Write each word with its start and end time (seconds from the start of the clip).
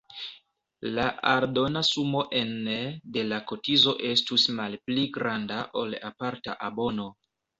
La 0.93 1.03
aldona 1.31 1.83
sumo 1.89 2.23
ene 2.39 2.77
de 3.17 3.25
la 3.27 3.39
kotizo 3.53 3.93
estus 4.13 4.47
malpli 4.61 5.05
granda 5.19 5.61
ol 5.83 5.95
aparta 6.13 6.57
abono. 6.71 7.09